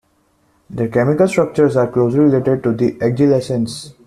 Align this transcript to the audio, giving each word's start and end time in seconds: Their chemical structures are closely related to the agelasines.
Their 0.67 0.87
chemical 0.87 1.27
structures 1.27 1.75
are 1.77 1.87
closely 1.91 2.21
related 2.21 2.63
to 2.63 2.71
the 2.71 2.93
agelasines. 2.93 3.93